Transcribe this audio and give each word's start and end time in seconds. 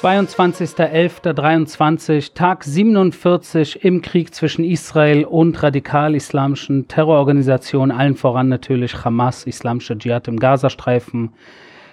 22.11.23, 0.00 2.32
Tag 2.32 2.64
47 2.64 3.84
im 3.84 4.00
Krieg 4.00 4.34
zwischen 4.34 4.64
Israel 4.64 5.26
und 5.26 5.62
radikal-islamischen 5.62 6.88
Terrororganisationen, 6.88 7.94
allen 7.94 8.16
voran 8.16 8.48
natürlich 8.48 9.04
Hamas, 9.04 9.44
Islamische 9.44 9.98
Dschihad 9.98 10.26
im 10.26 10.38
Gazastreifen 10.38 11.34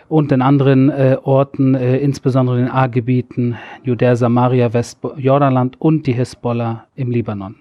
und 0.07 0.32
in 0.32 0.42
anderen 0.42 0.89
äh, 0.89 1.18
Orten, 1.21 1.75
äh, 1.75 1.98
insbesondere 1.98 2.60
in 2.60 2.68
den 2.68 2.74
A-Gebieten, 2.74 3.57
Judäa, 3.84 4.16
Samaria, 4.16 4.71
Westjordanland 4.71 5.76
und 5.82 6.08
die 6.08 6.14
Hisbollah 6.14 6.86
im 6.96 7.12
Libanon. 7.12 7.58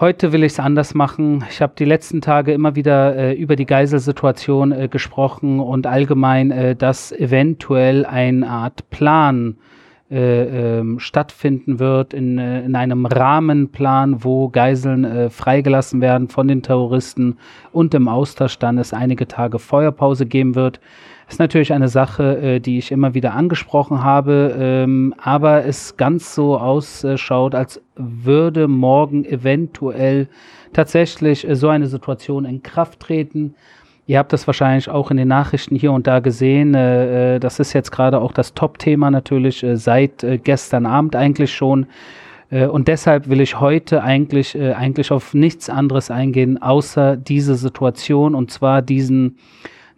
Heute 0.00 0.32
will 0.32 0.42
ich 0.42 0.52
es 0.52 0.58
anders 0.58 0.94
machen. 0.94 1.44
Ich 1.50 1.60
habe 1.60 1.74
die 1.78 1.84
letzten 1.84 2.22
Tage 2.22 2.54
immer 2.54 2.74
wieder 2.74 3.14
äh, 3.14 3.34
über 3.34 3.56
die 3.56 3.66
Geiselsituation 3.66 4.72
äh, 4.72 4.88
gesprochen 4.88 5.60
und 5.60 5.86
allgemein, 5.86 6.50
äh, 6.50 6.74
dass 6.74 7.12
eventuell 7.12 8.06
eine 8.06 8.48
Art 8.48 8.88
Plan 8.88 9.58
äh, 10.10 10.78
ähm, 10.78 10.98
stattfinden 10.98 11.78
wird 11.78 12.14
in, 12.14 12.38
äh, 12.38 12.64
in 12.64 12.74
einem 12.74 13.04
Rahmenplan, 13.04 14.24
wo 14.24 14.48
Geiseln 14.48 15.04
äh, 15.04 15.28
freigelassen 15.28 16.00
werden 16.00 16.28
von 16.28 16.48
den 16.48 16.62
Terroristen 16.62 17.36
und 17.70 17.92
im 17.92 18.08
Austausch 18.08 18.58
dann 18.58 18.78
es 18.78 18.94
einige 18.94 19.28
Tage 19.28 19.58
Feuerpause 19.58 20.24
geben 20.24 20.54
wird 20.54 20.80
ist 21.28 21.38
natürlich 21.38 21.72
eine 21.72 21.88
Sache, 21.88 22.38
äh, 22.38 22.60
die 22.60 22.78
ich 22.78 22.92
immer 22.92 23.14
wieder 23.14 23.34
angesprochen 23.34 24.02
habe, 24.02 24.54
ähm, 24.58 25.14
aber 25.18 25.64
es 25.64 25.96
ganz 25.96 26.34
so 26.34 26.58
ausschaut, 26.58 27.54
als 27.54 27.80
würde 27.96 28.68
morgen 28.68 29.24
eventuell 29.24 30.28
tatsächlich 30.72 31.48
äh, 31.48 31.56
so 31.56 31.68
eine 31.68 31.86
Situation 31.86 32.44
in 32.44 32.62
Kraft 32.62 33.00
treten. 33.00 33.54
Ihr 34.06 34.18
habt 34.18 34.32
das 34.32 34.46
wahrscheinlich 34.46 34.88
auch 34.88 35.10
in 35.10 35.16
den 35.16 35.28
Nachrichten 35.28 35.76
hier 35.76 35.92
und 35.92 36.06
da 36.06 36.20
gesehen. 36.20 36.74
Äh, 36.74 37.36
äh 37.36 37.38
das 37.38 37.60
ist 37.60 37.72
jetzt 37.72 37.92
gerade 37.92 38.20
auch 38.20 38.32
das 38.32 38.54
Top-Thema 38.54 39.10
natürlich 39.10 39.62
äh, 39.62 39.76
seit 39.76 40.24
äh, 40.24 40.38
gestern 40.38 40.86
Abend 40.86 41.16
eigentlich 41.16 41.52
schon. 41.52 41.86
Und 42.70 42.86
deshalb 42.86 43.30
will 43.30 43.40
ich 43.40 43.60
heute 43.60 44.02
eigentlich, 44.02 44.60
eigentlich 44.60 45.10
auf 45.10 45.32
nichts 45.32 45.70
anderes 45.70 46.10
eingehen, 46.10 46.60
außer 46.60 47.16
diese 47.16 47.54
Situation 47.54 48.34
und 48.34 48.50
zwar 48.50 48.82
diesen 48.82 49.38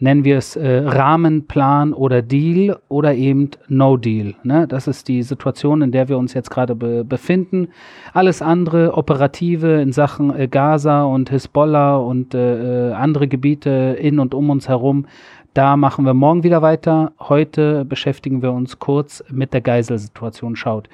nennen 0.04 0.24
wir 0.24 0.36
es 0.36 0.54
äh, 0.54 0.82
Rahmenplan 0.84 1.94
oder 1.94 2.20
Deal 2.20 2.78
oder 2.88 3.14
eben 3.14 3.50
No 3.68 3.96
Deal. 3.96 4.34
Ne? 4.44 4.68
Das 4.68 4.86
ist 4.86 5.08
die 5.08 5.22
Situation, 5.22 5.80
in 5.80 5.92
der 5.92 6.08
wir 6.08 6.18
uns 6.18 6.34
jetzt 6.34 6.50
gerade 6.50 6.74
be 6.74 7.04
befinden. 7.04 7.68
Alles 8.12 8.42
andere, 8.42 8.96
operative 8.96 9.80
in 9.80 9.92
Sachen 9.92 10.34
äh, 10.38 10.46
Gaza 10.46 11.04
und 11.04 11.30
Hisbollah 11.30 11.96
und 11.96 12.34
äh, 12.34 12.90
äh, 12.90 12.92
andere 12.92 13.28
Gebiete 13.28 13.96
in 13.98 14.20
und 14.20 14.34
um 14.34 14.50
uns 14.50 14.68
herum, 14.68 15.06
da 15.54 15.76
machen 15.76 16.04
wir 16.04 16.14
morgen 16.14 16.42
wieder 16.42 16.60
weiter. 16.60 17.12
Heute 17.18 17.84
beschäftigen 17.86 18.42
wir 18.42 18.52
uns 18.52 18.78
kurz 18.78 19.24
mit 19.30 19.54
der 19.54 19.62
Geiselsituation. 19.62 20.54
Schaut. 20.54 20.88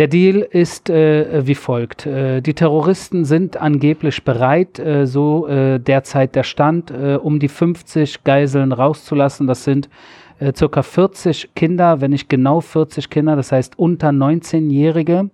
Der 0.00 0.08
Deal 0.08 0.38
ist 0.38 0.88
äh, 0.88 1.46
wie 1.46 1.54
folgt. 1.54 2.06
Äh, 2.06 2.40
die 2.40 2.54
Terroristen 2.54 3.26
sind 3.26 3.58
angeblich 3.58 4.24
bereit, 4.24 4.78
äh, 4.78 5.06
so 5.06 5.46
äh, 5.46 5.78
derzeit 5.78 6.34
der 6.34 6.42
Stand, 6.42 6.90
äh, 6.90 7.18
um 7.22 7.38
die 7.38 7.48
50 7.48 8.24
Geiseln 8.24 8.72
rauszulassen. 8.72 9.46
Das 9.46 9.64
sind 9.64 9.90
äh, 10.38 10.54
circa 10.56 10.82
40 10.82 11.54
Kinder, 11.54 12.00
wenn 12.00 12.12
nicht 12.12 12.30
genau 12.30 12.62
40 12.62 13.10
Kinder, 13.10 13.36
das 13.36 13.52
heißt 13.52 13.78
unter 13.78 14.08
19-Jährige, 14.08 15.28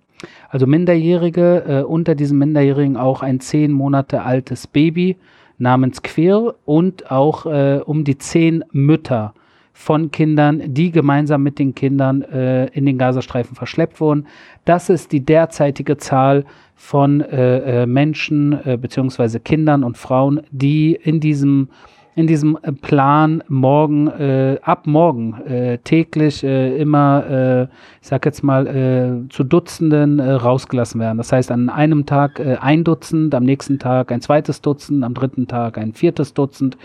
also 0.49 0.67
Minderjährige, 0.67 1.85
unter 1.87 2.13
diesen 2.13 2.37
Minderjährigen 2.37 2.97
auch 2.97 3.21
ein 3.21 3.39
10 3.39 3.71
Monate 3.71 4.23
altes 4.23 4.67
Baby 4.67 5.15
namens 5.57 6.01
Queer 6.01 6.55
und 6.65 7.09
auch 7.09 7.45
um 7.85 8.03
die 8.03 8.17
10 8.17 8.65
Mütter 8.73 9.33
von 9.77 10.09
Kindern, 10.09 10.73
die 10.73 10.91
gemeinsam 10.91 11.43
mit 11.43 11.59
den 11.59 11.75
Kindern 11.75 12.23
äh, 12.23 12.65
in 12.69 12.87
den 12.87 12.97
Gazastreifen 12.97 13.55
verschleppt 13.55 14.01
wurden. 14.01 14.25
Das 14.65 14.89
ist 14.89 15.11
die 15.11 15.23
derzeitige 15.23 15.97
Zahl 15.97 16.45
von 16.75 17.21
äh, 17.21 17.83
äh, 17.83 17.85
Menschen 17.85 18.59
äh, 18.65 18.75
beziehungsweise 18.75 19.39
Kindern 19.39 19.83
und 19.83 19.95
Frauen, 19.95 20.41
die 20.49 20.93
in 21.01 21.19
diesem 21.19 21.69
in 22.15 22.25
diesem 22.25 22.57
Plan 22.81 23.43
morgen, 23.47 24.07
äh, 24.07 24.57
ab 24.63 24.87
morgen 24.87 25.35
äh, 25.43 25.77
täglich 25.77 26.43
äh, 26.43 26.75
immer, 26.75 27.23
äh, 27.29 27.63
ich 28.01 28.07
sag 28.07 28.25
jetzt 28.25 28.43
mal, 28.43 28.65
äh, 28.65 29.29
zu 29.29 29.43
Dutzenden 29.43 30.19
rausgelassen 30.19 30.99
werden. 30.99 31.19
Das 31.19 31.31
heißt, 31.31 31.51
an 31.51 31.69
einem 31.69 32.07
Tag 32.07 32.41
ein 32.59 32.83
Dutzend, 32.83 33.35
am 33.35 33.43
nächsten 33.43 33.77
Tag 33.77 34.11
ein 34.11 34.21
zweites 34.21 34.61
Dutzend, 34.61 35.03
am 35.03 35.13
dritten 35.13 35.47
Tag 35.47 35.77
ein 35.77 35.93
viertes 35.93 36.33
Dutzend 36.33 36.75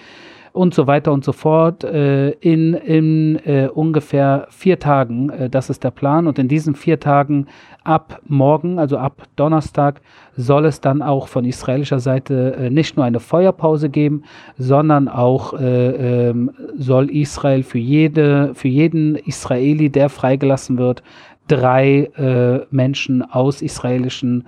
und 0.52 0.74
so 0.74 0.86
weiter 0.86 1.12
und 1.12 1.24
so 1.24 1.32
fort 1.32 1.82
äh, 1.82 2.30
in, 2.30 2.74
in 2.74 3.36
äh, 3.46 3.68
ungefähr 3.72 4.46
vier 4.50 4.78
Tagen. 4.78 5.30
Äh, 5.30 5.50
das 5.50 5.70
ist 5.70 5.82
der 5.82 5.90
Plan. 5.90 6.26
Und 6.26 6.38
in 6.38 6.48
diesen 6.48 6.74
vier 6.74 7.00
Tagen 7.00 7.46
ab 7.84 8.20
morgen, 8.26 8.78
also 8.78 8.98
ab 8.98 9.22
Donnerstag, 9.36 10.00
soll 10.36 10.66
es 10.66 10.80
dann 10.80 11.00
auch 11.00 11.28
von 11.28 11.44
israelischer 11.44 12.00
Seite 12.00 12.54
äh, 12.54 12.70
nicht 12.70 12.96
nur 12.96 13.06
eine 13.06 13.20
Feuerpause 13.20 13.88
geben, 13.88 14.24
sondern 14.58 15.08
auch 15.08 15.54
äh, 15.54 16.28
ähm, 16.28 16.50
soll 16.76 17.10
Israel 17.10 17.62
für, 17.62 17.78
jede, 17.78 18.54
für 18.54 18.68
jeden 18.68 19.16
Israeli, 19.16 19.88
der 19.88 20.10
freigelassen 20.10 20.76
wird, 20.76 21.02
drei 21.48 22.10
äh, 22.16 22.66
Menschen 22.70 23.22
aus 23.22 23.62
israelischen 23.62 24.46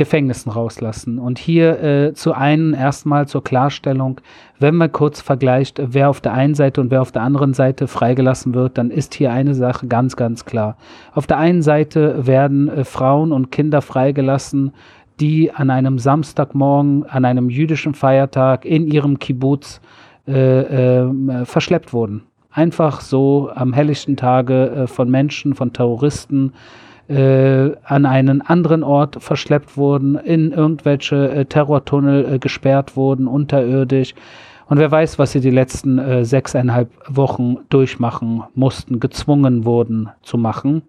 Gefängnissen 0.00 0.50
rauslassen. 0.50 1.18
Und 1.18 1.38
hier 1.38 1.82
äh, 1.82 2.14
zu 2.14 2.32
einen 2.32 2.72
erstmal 2.72 3.28
zur 3.28 3.44
Klarstellung, 3.44 4.18
wenn 4.58 4.74
man 4.74 4.90
kurz 4.90 5.20
vergleicht, 5.20 5.78
wer 5.84 6.08
auf 6.08 6.22
der 6.22 6.32
einen 6.32 6.54
Seite 6.54 6.80
und 6.80 6.90
wer 6.90 7.02
auf 7.02 7.12
der 7.12 7.20
anderen 7.20 7.52
Seite 7.52 7.86
freigelassen 7.86 8.54
wird, 8.54 8.78
dann 8.78 8.90
ist 8.90 9.12
hier 9.12 9.30
eine 9.30 9.54
Sache 9.54 9.88
ganz, 9.88 10.16
ganz 10.16 10.46
klar. 10.46 10.78
Auf 11.12 11.26
der 11.26 11.36
einen 11.36 11.60
Seite 11.60 12.26
werden 12.26 12.70
äh, 12.70 12.84
Frauen 12.84 13.30
und 13.30 13.52
Kinder 13.52 13.82
freigelassen, 13.82 14.72
die 15.20 15.52
an 15.52 15.68
einem 15.68 15.98
Samstagmorgen, 15.98 17.04
an 17.04 17.26
einem 17.26 17.50
jüdischen 17.50 17.92
Feiertag 17.92 18.64
in 18.64 18.86
ihrem 18.86 19.18
Kibbutz 19.18 19.82
äh, 20.26 21.02
äh, 21.02 21.44
verschleppt 21.44 21.92
wurden. 21.92 22.22
Einfach 22.50 23.02
so 23.02 23.50
am 23.54 23.74
helllichten 23.74 24.16
Tage 24.16 24.70
äh, 24.70 24.86
von 24.86 25.10
Menschen, 25.10 25.54
von 25.54 25.74
Terroristen 25.74 26.54
äh, 27.10 27.76
an 27.84 28.06
einen 28.06 28.40
anderen 28.40 28.82
Ort 28.82 29.16
verschleppt 29.20 29.76
wurden, 29.76 30.14
in 30.16 30.52
irgendwelche 30.52 31.30
äh, 31.30 31.44
Terrortunnel 31.44 32.34
äh, 32.34 32.38
gesperrt 32.38 32.96
wurden, 32.96 33.26
unterirdisch. 33.26 34.14
Und 34.68 34.78
wer 34.78 34.90
weiß, 34.90 35.18
was 35.18 35.32
sie 35.32 35.40
die 35.40 35.50
letzten 35.50 35.98
äh, 35.98 36.24
sechseinhalb 36.24 36.90
Wochen 37.08 37.56
durchmachen 37.70 38.44
mussten, 38.54 39.00
gezwungen 39.00 39.64
wurden 39.64 40.10
zu 40.22 40.38
machen. 40.38 40.82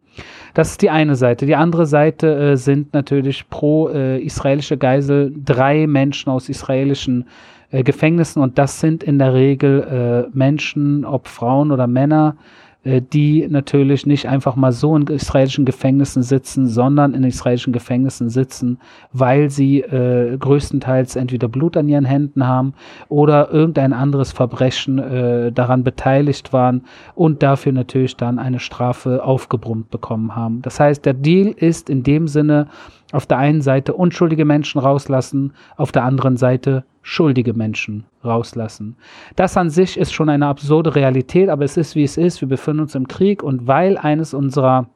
Das 0.54 0.70
ist 0.70 0.84
die 0.84 0.92
eine 0.92 1.16
Seite. 1.16 1.48
Die 1.48 1.56
andere 1.56 1.88
Seite 1.88 2.52
äh, 2.52 2.58
sind 2.58 2.94
natürlich 2.94 3.50
pro 3.50 3.90
äh, 3.90 4.22
israelische 4.22 4.78
Geisel 4.78 5.34
drei 5.44 5.88
Menschen 5.88 6.30
aus 6.30 6.48
israelischen 6.48 7.26
äh, 7.72 7.82
Gefängnissen 7.82 8.44
und 8.44 8.59
das 8.59 8.80
sind 8.80 9.03
in 9.03 9.18
der 9.18 9.34
Regel 9.34 10.28
äh, 10.30 10.38
Menschen, 10.38 11.03
ob 11.03 11.28
Frauen 11.28 11.72
oder 11.72 11.88
Männer, 11.88 12.36
die 12.84 13.47
natürlich 13.47 14.08
nicht 14.08 14.28
einfach 14.28 14.56
mal 14.56 14.72
so 14.72 14.96
in 14.96 15.06
israelischen 15.06 15.66
Gefängnissen 15.66 16.24
sitzen, 16.24 16.68
sondern 16.68 17.14
in 17.14 17.24
israelischen 17.24 17.74
Gefängnissen 17.74 18.30
sitzen, 18.30 18.80
weil 19.14 19.52
sie 19.52 19.81
äh, 19.81 20.36
größtenteils 20.38 21.16
entweder 21.16 21.47
Blut 21.47 21.78
an 21.78 21.88
ihren 21.88 22.06
Händen 22.06 22.47
haben 22.47 22.74
oder 23.08 23.52
irgendein 23.52 23.94
anderes 23.94 24.31
Verbrechen 24.31 24.97
äh, 24.97 25.52
daran 25.52 25.84
beteiligt 25.84 26.53
waren 26.53 26.86
und 27.14 27.44
dafür 27.44 27.72
natürlich 27.72 28.18
dann 28.18 28.40
eine 28.40 28.59
Strafe 28.59 29.24
aufgebrummt 29.24 29.91
bekommen 29.91 30.36
haben. 30.36 30.64
Das 30.64 30.80
heißt, 30.80 31.06
der 31.06 31.14
Deal 31.14 31.50
ist 31.50 31.88
in 31.88 32.02
dem 32.02 32.28
Sinne 32.28 32.68
auf 33.12 33.26
der 33.26 33.38
einen 33.38 33.62
Seite 33.62 33.94
unschuldige 33.94 34.46
Menschen 34.46 34.80
rauslassen, 34.80 35.53
auf 35.78 35.91
der 35.91 36.03
anderen 36.03 36.38
Seite 36.38 36.84
schuldige 37.02 37.53
Menschen 37.53 38.06
rauslassen. 38.24 38.96
Das 39.35 39.58
an 39.58 39.70
sich 39.70 39.97
ist 39.97 40.14
schon 40.14 40.30
eine 40.30 40.47
absurde 40.47 40.96
Realität, 40.96 41.50
aber 41.50 41.66
es 41.66 41.78
ist 41.78 41.96
wie 41.96 42.03
es 42.03 42.18
ist. 42.18 42.41
Wir 42.41 42.47
befinden 42.47 42.82
uns 42.82 42.96
im 42.96 43.08
Krieg 43.08 43.44
und 43.44 43.68
weil 43.68 43.97
eines 43.97 44.34
unserer 44.34 44.88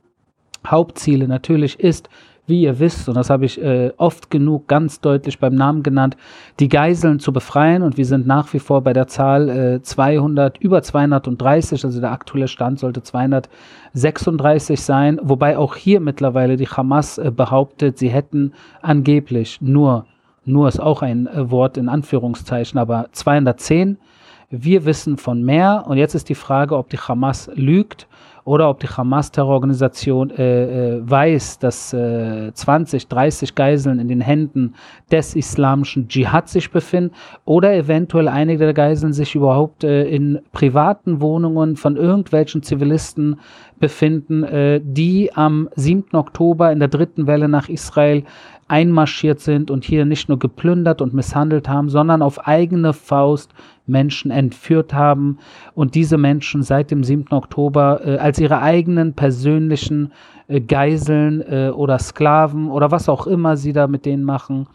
Hauptziele 0.65 1.27
natürlich 1.27 1.79
ist, 1.79 2.09
wie 2.47 2.61
ihr 2.61 2.79
wisst, 2.79 3.09
und 3.09 3.15
das 3.15 3.29
habe 3.29 3.45
ich 3.45 3.61
äh, 3.61 3.91
oft 3.97 4.29
genug 4.29 4.67
ganz 4.67 5.01
deutlich 5.01 5.39
beim 5.39 5.55
Namen 5.55 5.83
genannt, 5.83 6.15
die 6.59 6.69
Geiseln 6.69 7.19
zu 7.19 7.33
befreien. 7.33 7.81
Und 7.81 7.97
wir 7.97 8.05
sind 8.05 8.27
nach 8.27 8.53
wie 8.53 8.59
vor 8.59 8.81
bei 8.81 8.93
der 8.93 9.07
Zahl 9.07 9.49
äh, 9.49 9.81
200, 9.81 10.59
über 10.59 10.83
230, 10.83 11.83
also 11.83 11.99
der 11.99 12.11
aktuelle 12.11 12.47
Stand 12.47 12.79
sollte 12.79 13.01
236 13.01 14.79
sein, 14.79 15.19
wobei 15.23 15.57
auch 15.57 15.75
hier 15.75 15.99
mittlerweile 15.99 16.55
die 16.55 16.67
Hamas 16.67 17.17
äh, 17.17 17.31
behauptet, 17.31 17.97
sie 17.97 18.09
hätten 18.09 18.53
angeblich 18.81 19.59
nur 19.61 20.05
nur 20.45 20.67
ist 20.67 20.79
auch 20.79 21.01
ein 21.01 21.27
äh, 21.27 21.49
Wort 21.49 21.75
in 21.75 21.89
Anführungszeichen, 21.89 22.79
aber 22.79 23.07
210. 23.11 23.97
Wir 24.51 24.85
wissen 24.85 25.17
von 25.17 25.43
mehr 25.43 25.85
und 25.87 25.97
jetzt 25.97 26.13
ist 26.13 26.29
die 26.29 26.35
Frage, 26.35 26.77
ob 26.77 26.89
die 26.89 26.99
Hamas 26.99 27.49
lügt 27.55 28.07
oder 28.45 28.69
ob 28.69 28.79
die 28.79 28.87
Hamas-Terrororganisation 28.87 30.29
äh, 30.29 30.97
äh, 30.97 31.01
weiß, 31.03 31.57
dass 31.57 31.93
äh, 31.93 32.53
20, 32.53 33.07
30 33.07 33.55
Geiseln 33.55 33.99
in 33.99 34.07
den 34.07 34.21
Händen 34.21 34.75
des 35.11 35.35
islamischen 35.35 36.07
Dschihad 36.07 36.47
sich 36.47 36.69
befinden 36.69 37.15
oder 37.43 37.75
eventuell 37.75 38.27
einige 38.27 38.65
der 38.65 38.75
Geiseln 38.75 39.13
sich 39.13 39.33
überhaupt 39.33 39.83
äh, 39.83 40.07
in 40.07 40.39
privaten 40.51 41.21
Wohnungen 41.21 41.75
von 41.75 41.97
irgendwelchen 41.97 42.61
Zivilisten 42.61 43.39
befinden, 43.79 44.43
äh, 44.43 44.79
die 44.83 45.33
am 45.33 45.67
7. 45.75 46.15
Oktober 46.15 46.71
in 46.71 46.77
der 46.77 46.87
dritten 46.87 47.25
Welle 47.25 47.49
nach 47.49 47.67
Israel 47.67 48.25
einmarschiert 48.67 49.39
sind 49.39 49.71
und 49.71 49.83
hier 49.83 50.05
nicht 50.05 50.29
nur 50.29 50.39
geplündert 50.39 51.01
und 51.01 51.13
misshandelt 51.13 51.67
haben, 51.67 51.89
sondern 51.89 52.21
auf 52.21 52.47
eigene 52.47 52.93
Faust 52.93 53.51
Menschen 53.87 54.31
entführt 54.31 54.93
haben 54.93 55.37
und 55.73 55.95
diese 55.95 56.17
Menschen 56.17 56.63
seit 56.63 56.91
dem 56.91 57.03
7. 57.03 57.31
Oktober 57.31 58.01
äh, 58.03 58.17
als 58.17 58.39
ihre 58.39 58.61
eigenen 58.61 59.13
persönlichen 59.13 60.11
äh, 60.47 60.61
Geiseln 60.61 61.41
äh, 61.41 61.69
oder 61.69 61.99
Sklaven 61.99 62.69
oder 62.69 62.91
was 62.91 63.09
auch 63.09 63.27
immer 63.27 63.57
sie 63.57 63.73
da 63.73 63.87
mit 63.87 64.05
denen 64.05 64.23
machen, 64.23 64.67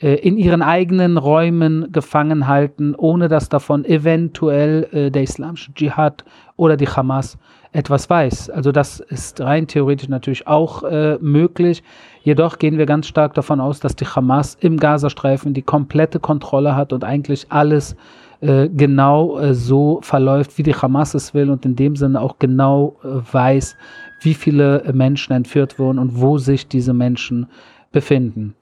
äh, 0.00 0.14
in 0.14 0.36
ihren 0.36 0.62
eigenen 0.62 1.16
Räumen 1.16 1.90
gefangen 1.92 2.46
halten, 2.46 2.94
ohne 2.96 3.28
dass 3.28 3.48
davon 3.48 3.84
eventuell 3.84 4.88
äh, 4.92 5.10
der 5.10 5.22
islamische 5.22 5.72
Dschihad 5.72 6.24
oder 6.56 6.76
die 6.76 6.88
Hamas 6.88 7.38
etwas 7.74 8.08
weiß. 8.08 8.50
Also 8.50 8.72
das 8.72 9.00
ist 9.00 9.40
rein 9.40 9.66
theoretisch 9.66 10.08
natürlich 10.08 10.46
auch 10.46 10.84
äh, 10.84 11.18
möglich. 11.20 11.82
Jedoch 12.22 12.58
gehen 12.58 12.78
wir 12.78 12.86
ganz 12.86 13.08
stark 13.08 13.34
davon 13.34 13.60
aus, 13.60 13.80
dass 13.80 13.96
die 13.96 14.06
Hamas 14.06 14.56
im 14.60 14.78
Gazastreifen 14.78 15.54
die 15.54 15.62
komplette 15.62 16.20
Kontrolle 16.20 16.76
hat 16.76 16.92
und 16.92 17.02
eigentlich 17.02 17.46
alles 17.50 17.96
äh, 18.40 18.68
genau 18.68 19.38
äh, 19.38 19.54
so 19.54 19.98
verläuft, 20.02 20.56
wie 20.56 20.62
die 20.62 20.74
Hamas 20.74 21.14
es 21.14 21.34
will 21.34 21.50
und 21.50 21.66
in 21.66 21.74
dem 21.74 21.96
Sinne 21.96 22.20
auch 22.20 22.38
genau 22.38 22.96
äh, 23.02 23.08
weiß, 23.32 23.76
wie 24.22 24.34
viele 24.34 24.84
Menschen 24.92 25.32
entführt 25.32 25.78
wurden 25.78 25.98
und 25.98 26.20
wo 26.20 26.38
sich 26.38 26.68
diese 26.68 26.94
Menschen 26.94 27.48
befinden 27.90 28.54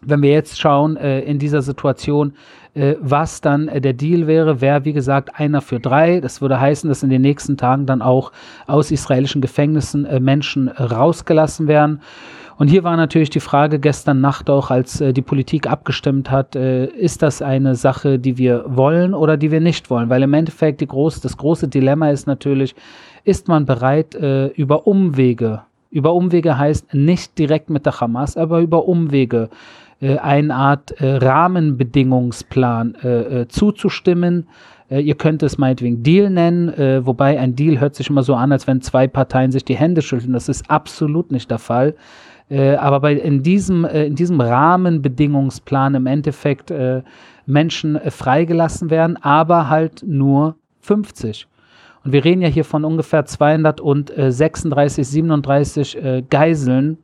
wenn 0.00 0.22
wir 0.22 0.30
jetzt 0.30 0.60
schauen 0.60 0.96
äh, 0.96 1.20
in 1.20 1.38
dieser 1.38 1.62
Situation, 1.62 2.34
äh, 2.76 2.96
was 3.00 3.40
dann 3.40 3.68
äh, 3.68 3.80
der 3.80 3.94
Deal 3.94 4.26
wäre, 4.26 4.60
wäre 4.60 4.84
wie 4.84 4.92
gesagt 4.92 5.30
einer 5.40 5.62
für 5.62 5.80
drei. 5.80 6.20
Das 6.20 6.42
würde 6.42 6.60
heißen, 6.60 6.88
dass 6.88 7.02
in 7.02 7.08
den 7.08 7.22
nächsten 7.22 7.56
Tagen 7.56 7.86
dann 7.86 8.02
auch 8.02 8.32
aus 8.66 8.90
israelischen 8.90 9.40
Gefängnissen 9.40 10.04
äh, 10.04 10.20
Menschen 10.20 10.68
äh, 10.68 10.82
rausgelassen 10.82 11.68
werden. 11.68 12.02
Und 12.58 12.68
hier 12.68 12.84
war 12.84 12.96
natürlich 12.96 13.30
die 13.30 13.40
Frage 13.40 13.78
gestern 13.78 14.20
Nacht 14.20 14.50
auch, 14.50 14.70
als 14.70 15.00
äh, 15.00 15.14
die 15.14 15.22
Politik 15.22 15.66
abgestimmt 15.66 16.30
hat, 16.30 16.54
ist 16.54 17.22
das 17.22 17.42
eine 17.42 17.74
Sache, 17.74 18.18
die 18.18 18.38
wir 18.38 18.64
wollen 18.66 19.14
oder 19.14 19.36
die 19.36 19.50
wir 19.50 19.60
nicht 19.60 19.90
wollen? 19.90 20.08
Weil 20.08 20.22
im 20.22 20.32
Endeffekt 20.32 20.80
die 20.80 20.86
groß, 20.86 21.20
das 21.20 21.36
große 21.36 21.68
Dilemma 21.68 22.10
ist 22.10 22.26
natürlich, 22.26 22.74
ist 23.24 23.48
man 23.48 23.66
bereit, 23.66 24.14
über 24.14 24.86
Umwege, 24.86 25.62
über 25.90 26.14
Umwege 26.14 26.58
heißt 26.58 26.94
nicht 26.94 27.38
direkt 27.38 27.70
mit 27.70 27.84
der 27.86 28.00
Hamas, 28.00 28.36
aber 28.36 28.60
über 28.60 28.88
Umwege 28.88 29.50
äh, 30.00 30.18
eine 30.18 30.54
Art 30.54 30.92
äh, 31.00 31.16
Rahmenbedingungsplan 31.16 32.96
äh, 33.02 33.40
äh 33.40 33.48
zuzustimmen. 33.48 34.46
Äh, 34.90 35.00
ihr 35.00 35.14
könnt 35.14 35.42
es 35.42 35.56
meinetwegen 35.56 36.02
Deal 36.02 36.28
nennen, 36.28 36.68
äh, 36.68 37.06
wobei 37.06 37.40
ein 37.40 37.56
Deal 37.56 37.80
hört 37.80 37.94
sich 37.94 38.10
immer 38.10 38.22
so 38.22 38.34
an, 38.34 38.52
als 38.52 38.66
wenn 38.66 38.82
zwei 38.82 39.06
Parteien 39.08 39.52
sich 39.52 39.64
die 39.64 39.76
Hände 39.76 40.02
schütteln. 40.02 40.34
Das 40.34 40.50
ist 40.50 40.70
absolut 40.70 41.32
nicht 41.32 41.50
der 41.50 41.58
Fall. 41.58 41.94
aber 42.48 43.00
bei, 43.00 43.14
in, 43.14 43.42
diesem, 43.42 43.84
in 43.84 44.14
diesem 44.14 44.40
Rahmenbedingungsplan 44.40 45.96
im 45.96 46.06
Endeffekt 46.06 46.72
Menschen 47.44 47.98
freigelassen 48.08 48.88
werden, 48.88 49.16
aber 49.20 49.68
halt 49.68 50.04
nur 50.06 50.54
50. 50.78 51.48
Und 52.04 52.12
wir 52.12 52.24
reden 52.24 52.42
ja 52.42 52.48
hier 52.48 52.64
von 52.64 52.84
ungefähr 52.84 53.24
236, 53.24 55.08
37 55.08 55.98
Geiseln, 56.30 56.98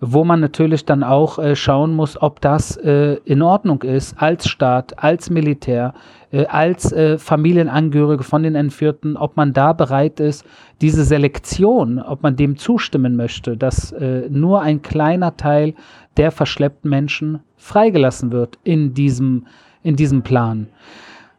wo 0.00 0.24
man 0.24 0.40
natürlich 0.40 0.84
dann 0.84 1.02
auch 1.02 1.38
äh, 1.38 1.56
schauen 1.56 1.94
muss, 1.94 2.20
ob 2.20 2.40
das 2.40 2.76
äh, 2.76 3.16
in 3.24 3.42
Ordnung 3.42 3.82
ist 3.82 4.20
als 4.20 4.48
Staat, 4.48 5.02
als 5.02 5.28
Militär, 5.28 5.94
äh, 6.30 6.46
als 6.46 6.92
äh, 6.92 7.18
Familienangehörige 7.18 8.22
von 8.22 8.42
den 8.42 8.54
Entführten, 8.54 9.16
ob 9.16 9.36
man 9.36 9.52
da 9.52 9.72
bereit 9.72 10.20
ist, 10.20 10.44
diese 10.80 11.04
Selektion, 11.04 12.00
ob 12.00 12.22
man 12.22 12.36
dem 12.36 12.56
zustimmen 12.56 13.16
möchte, 13.16 13.56
dass 13.56 13.92
äh, 13.92 14.28
nur 14.30 14.62
ein 14.62 14.82
kleiner 14.82 15.36
Teil 15.36 15.74
der 16.16 16.30
verschleppten 16.30 16.90
Menschen 16.90 17.40
freigelassen 17.56 18.30
wird 18.30 18.58
in 18.62 18.94
diesem, 18.94 19.46
in 19.82 19.96
diesem 19.96 20.22
Plan. 20.22 20.68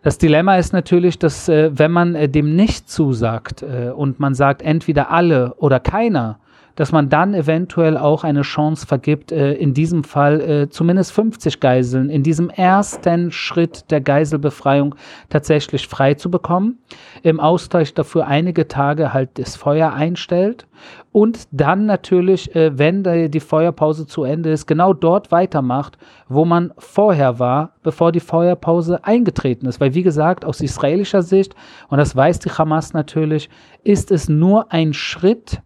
Das 0.01 0.17
Dilemma 0.17 0.55
ist 0.55 0.73
natürlich, 0.73 1.17
dass 1.17 1.47
äh, 1.49 1.71
wenn 1.73 1.91
man 1.91 2.31
dem 2.31 2.55
nicht 2.55 2.89
zusagt 2.89 3.63
und 3.95 4.19
man 4.19 4.33
sagt 4.33 4.61
entweder 4.61 5.11
alle 5.11 5.53
oder 5.55 5.79
keiner, 5.79 6.39
dass 6.79 6.93
man 6.93 7.09
dann 7.09 7.33
eventuell 7.33 7.97
auch 7.97 8.23
eine 8.23 8.43
Chance 8.43 8.87
vergibt, 8.87 9.33
äh, 9.33 9.51
in 9.51 9.73
diesem 9.73 10.05
Fall 10.05 10.39
äh, 10.39 10.69
zumindest 10.69 11.11
50 11.11 11.59
Geiseln 11.59 12.09
in 12.09 12.23
diesem 12.23 12.49
ersten 12.49 13.33
Schritt 13.33 13.91
der 13.91 13.99
Geiselbefreiung 13.99 14.95
tatsächlich 15.27 15.89
frei 15.89 16.13
zu 16.13 16.31
bekommen, 16.31 16.77
im 17.21 17.41
Austausch 17.41 17.93
dafür 17.93 18.27
einige 18.27 18.69
Tage 18.69 19.13
halt 19.13 19.31
das 19.33 19.57
Feuer 19.57 19.91
einstellt 19.91 20.67
und 21.11 21.49
dann 21.51 21.85
natürlich, 21.85 22.55
äh, 22.55 22.77
wenn 22.77 23.03
die 23.29 23.39
Feuerpause 23.41 24.07
zu 24.07 24.23
Ende 24.23 24.49
ist, 24.49 24.65
genau 24.65 24.93
dort 24.93 25.33
weitermacht, 25.33 25.97
wo 26.29 26.45
man 26.45 26.71
vorher 26.77 27.39
war, 27.39 27.73
bevor 27.83 28.13
die 28.13 28.21
Feuerpause 28.21 29.03
eingetreten 29.03 29.65
ist. 29.65 29.81
Weil 29.81 29.95
wie 29.95 30.03
gesagt, 30.03 30.45
aus 30.45 30.61
israelischer 30.61 31.23
Sicht, 31.23 31.55
und 31.89 31.97
das 31.97 32.15
weiß 32.15 32.39
die 32.39 32.51
Hamas 32.51 32.93
natürlich, 32.93 33.49
ist 33.83 34.11
es 34.11 34.29
nur 34.29 34.71
ein 34.71 34.93
Schritt, 34.93 35.61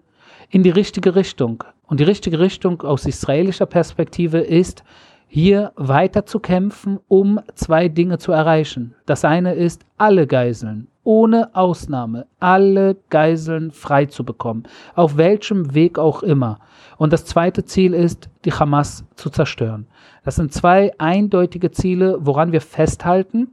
in 0.54 0.62
die 0.62 0.70
richtige 0.70 1.16
Richtung. 1.16 1.64
Und 1.88 2.00
die 2.00 2.04
richtige 2.04 2.40
Richtung 2.40 2.84
aus 2.84 3.08
israelischer 3.08 3.66
Perspektive 3.66 4.38
ist, 4.38 4.84
hier 5.28 5.72
weiter 5.76 6.28
zu 6.28 6.40
kämpfen, 6.40 7.00
um 7.08 7.40
zwei 7.56 7.90
Dinge 7.90 8.20
zu 8.20 8.32
erreichen. 8.32 8.94
Das 9.08 9.26
eine 9.26 9.56
ist, 9.56 9.84
alle 9.98 10.28
Geiseln, 10.28 10.90
ohne 11.04 11.54
Ausnahme, 11.56 12.28
alle 12.40 12.96
Geiseln 13.10 13.72
frei 13.72 14.06
zu 14.06 14.24
bekommen, 14.24 14.64
auf 14.96 15.18
welchem 15.18 15.74
Weg 15.74 16.00
auch 16.00 16.24
immer. 16.24 16.60
Und 16.98 17.14
das 17.14 17.26
zweite 17.26 17.66
Ziel 17.66 17.94
ist, 17.94 18.30
die 18.46 18.54
Hamas 18.54 19.06
zu 19.16 19.30
zerstören. 19.30 19.88
Das 20.24 20.36
sind 20.36 20.54
zwei 20.54 20.94
eindeutige 21.00 21.72
Ziele, 21.72 22.18
woran 22.22 22.52
wir 22.52 22.62
festhalten. 22.62 23.50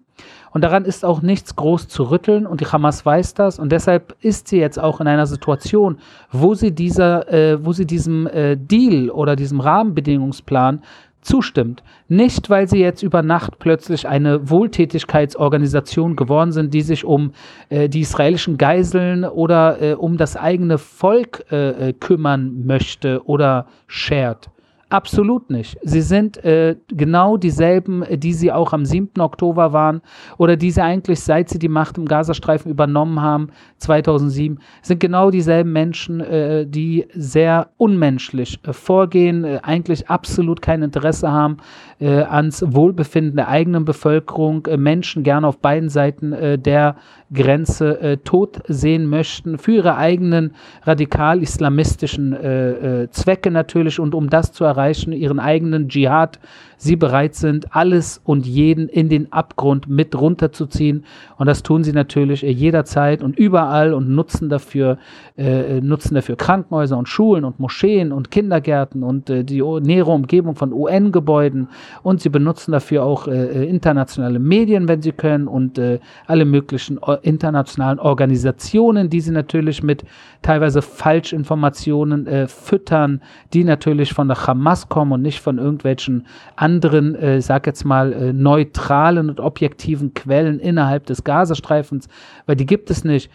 Und 0.53 0.63
daran 0.63 0.85
ist 0.85 1.05
auch 1.05 1.23
nichts 1.23 1.57
groß 1.57 1.89
zu 1.89 2.11
rütteln 2.11 2.47
und 2.47 2.61
die 2.61 2.67
Hamas 2.67 3.07
weiß 3.07 3.35
das 3.35 3.59
und 3.59 3.71
deshalb 3.71 4.17
ist 4.21 4.49
sie 4.49 4.59
jetzt 4.59 4.79
auch 4.79 5.01
in 5.01 5.07
einer 5.07 5.27
Situation, 5.27 5.99
wo 6.31 6.55
sie 6.55 6.73
dieser, 6.73 7.33
äh, 7.33 7.65
wo 7.65 7.73
sie 7.73 7.87
diesem 7.87 8.27
äh, 8.27 8.57
Deal 8.57 9.11
oder 9.11 9.37
diesem 9.37 9.61
Rahmenbedingungsplan 9.61 10.83
zustimmt. 11.23 11.83
Nicht, 12.09 12.51
weil 12.51 12.69
sie 12.69 12.79
jetzt 12.79 13.03
über 13.03 13.23
Nacht 13.23 13.59
plötzlich 13.59 14.09
eine 14.09 14.49
Wohltätigkeitsorganisation 14.51 16.17
geworden 16.17 16.53
sind, 16.53 16.73
die 16.73 16.83
sich 16.83 17.05
um 17.05 17.33
äh, 17.69 17.89
die 17.89 18.01
israelischen 18.01 18.59
Geiseln 18.59 19.25
oder 19.25 19.81
äh, 19.83 19.95
um 19.95 20.17
das 20.17 20.37
eigene 20.37 20.79
Volk 20.79 21.45
äh, 21.51 21.89
äh 21.89 21.93
kümmern 21.93 22.65
möchte 22.67 23.23
oder 23.27 23.67
schert. 23.87 24.51
Absolut 24.91 25.51
nicht. 25.51 25.79
Sie 25.83 26.01
sind 26.01 26.45
äh, 26.45 26.75
genau 26.89 27.37
dieselben, 27.37 28.03
äh, 28.03 28.19
die 28.19 28.33
sie 28.33 28.51
auch 28.51 28.73
am 28.73 28.85
7. 28.85 29.21
Oktober 29.21 29.73
waren 29.73 30.03
oder 30.37 30.57
die 30.57 30.73
sie 30.73 30.83
eigentlich 30.83 31.21
seit 31.21 31.49
sie 31.49 31.61
die 31.61 31.69
Macht 31.69 31.97
im 31.97 32.07
Gazastreifen 32.07 32.73
übernommen 32.73 33.23
haben, 33.23 33.51
2007, 33.79 34.59
sind 34.83 34.99
genau 34.99 35.31
dieselben 35.31 35.73
Menschen, 35.73 36.21
äh, 36.21 36.67
die 36.67 37.07
sehr 37.15 37.69
unmenschlich 37.77 38.59
äh, 38.65 38.73
vorgehen, 38.73 39.45
äh, 39.45 39.61
eigentlich 39.63 40.11
absolut 40.11 40.61
kein 40.61 40.83
Interesse 40.83 41.31
haben 41.31 41.59
äh, 42.01 42.23
ans 42.23 42.65
Wohlbefinden 42.67 43.37
der 43.37 43.47
eigenen 43.47 43.85
Bevölkerung, 43.85 44.67
Menschen 44.77 45.23
gerne 45.23 45.47
auf 45.47 45.59
beiden 45.59 45.89
Seiten 45.89 46.63
der 46.63 46.97
Grenze 47.33 48.19
tot 48.25 48.61
sehen 48.67 49.07
möchten, 49.07 49.59
für 49.59 49.73
ihre 49.73 49.97
eigenen 49.97 50.55
radikal-islamistischen 50.83 53.09
Zwecke 53.11 53.51
natürlich 53.51 54.01
und 54.01 54.15
um 54.15 54.31
das 54.31 54.53
zu 54.53 54.65
erreichen, 54.65 54.80
ihren 54.89 55.39
eigenen 55.39 55.89
Dschihad 55.89 56.39
sie 56.81 56.97
bereit 56.97 57.35
sind, 57.35 57.77
alles 57.77 58.23
und 58.25 58.47
jeden 58.47 58.89
in 58.89 59.11
den 59.11 59.33
Abgrund 59.33 59.89
mit 59.89 60.19
runterzuziehen. 60.19 61.05
Und 61.37 61.47
das 61.47 61.63
tun 61.63 61.85
sie 61.85 61.93
natürlich 61.93 62.43
äh, 62.43 62.51
jederzeit 62.51 63.23
und 63.23 63.39
überall 63.39 63.93
und 63.93 64.09
nutzen 64.09 64.49
dafür, 64.49 64.97
äh, 65.37 65.81
nutzen 65.83 66.15
dafür 66.15 66.37
Krankenhäuser 66.37 66.97
und 66.97 67.07
Schulen 67.07 67.45
und 67.45 67.61
Moscheen 67.61 68.13
und 68.13 68.31
Kindergärten 68.31 69.03
und 69.03 69.29
äh, 69.29 69.45
die 69.45 69.61
nähere 69.61 70.11
Umgebung 70.11 70.55
von 70.55 70.73
UN-Gebäuden. 70.73 71.69
Und 72.03 72.23
sie 72.23 72.31
benutzen 72.31 72.73
dafür 72.73 73.05
auch 73.05 73.29
äh, 73.29 73.33
äh, 73.33 73.69
internationale 73.69 74.39
Medien, 74.39 74.89
wenn 74.89 75.03
sie 75.03 75.13
können, 75.13 75.49
und 75.49 75.79
äh, 75.79 75.99
alle 76.27 76.47
möglichen 76.47 76.99
internationalen 77.23 77.99
Organisationen, 77.99 79.11
die 79.11 79.21
sie 79.21 79.33
natürlich 79.33 79.83
mit 79.83 80.05
teilweise 80.43 80.81
Falschinformationen 80.81 82.49
füttern, 82.49 83.21
die 83.53 83.65
natürlich 83.65 84.13
von 84.15 84.29
der 84.29 84.47
Hamas 84.47 84.70
kommen 84.89 85.13
und 85.13 85.23
nicht 85.23 85.41
von 85.41 85.59
irgendwelchen 85.59 86.27
anderen 86.57 86.81
anderen, 86.81 87.15
äh, 87.15 87.41
sag 87.41 87.67
jetzt 87.67 87.85
mal, 87.85 88.13
äh, 88.13 88.33
neutralen 88.33 89.29
und 89.29 89.41
objektiven 89.41 90.15
Quellen 90.15 90.59
innerhalb 90.61 91.07
des 91.07 91.25
Gazastreifens, 91.25 92.09
weil 92.47 92.57
die 92.57 92.67
gibt 92.67 92.91
es 92.91 93.05
nicht. 93.05 93.31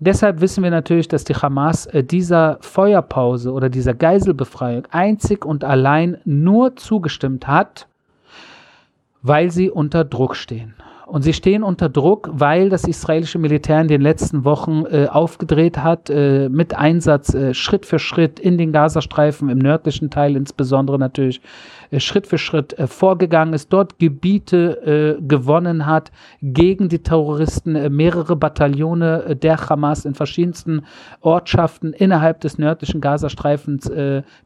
Deshalb 0.00 0.40
wissen 0.40 0.62
wir 0.62 0.70
natürlich, 0.70 1.08
dass 1.08 1.24
die 1.24 1.34
Hamas 1.34 1.86
äh, 1.86 2.04
dieser 2.04 2.58
Feuerpause 2.60 3.52
oder 3.52 3.68
dieser 3.68 3.94
Geiselbefreiung 3.94 4.86
einzig 4.90 5.44
und 5.44 5.64
allein 5.64 6.18
nur 6.24 6.76
zugestimmt 6.76 7.46
hat, 7.46 7.86
weil 9.22 9.50
sie 9.50 9.70
unter 9.70 10.04
Druck 10.04 10.36
stehen. 10.36 10.74
Und 11.08 11.22
sie 11.22 11.32
stehen 11.32 11.62
unter 11.62 11.88
Druck, 11.88 12.28
weil 12.34 12.68
das 12.68 12.84
israelische 12.84 13.38
Militär 13.38 13.80
in 13.80 13.88
den 13.88 14.02
letzten 14.02 14.44
Wochen 14.44 14.84
äh, 14.84 15.06
aufgedreht 15.06 15.78
hat, 15.78 16.10
äh, 16.10 16.50
mit 16.50 16.76
Einsatz 16.76 17.32
äh, 17.32 17.54
Schritt 17.54 17.86
für 17.86 17.98
Schritt 17.98 18.38
in 18.38 18.58
den 18.58 18.72
Gazastreifen, 18.72 19.48
im 19.48 19.56
nördlichen 19.56 20.10
Teil 20.10 20.36
insbesondere 20.36 20.98
natürlich, 20.98 21.40
äh, 21.90 22.00
Schritt 22.00 22.26
für 22.26 22.38
Schritt 22.38 22.78
äh, 22.78 22.86
vorgegangen 22.86 23.54
ist, 23.54 23.72
dort 23.72 23.98
Gebiete 23.98 25.16
äh, 25.18 25.22
gewonnen 25.22 25.86
hat 25.86 26.10
gegen 26.42 26.88
die 26.88 26.98
Terroristen, 27.00 27.94
mehrere 27.94 28.36
Bataillone 28.36 29.36
der 29.36 29.58
Hamas 29.68 30.04
in 30.04 30.14
verschiedensten 30.14 30.82
Ortschaften 31.20 31.92
innerhalb 31.92 32.40
des 32.40 32.58
nördlichen 32.58 33.00
Gazastreifens 33.00 33.90